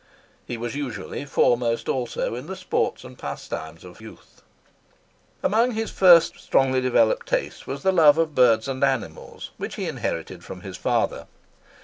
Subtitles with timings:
[0.47, 4.41] He was usually foremost also in the sports and pastimes of youth.
[5.43, 9.87] Among his first strongly developed tastes was the love of birds and animals, which he
[9.87, 11.27] inherited from his father.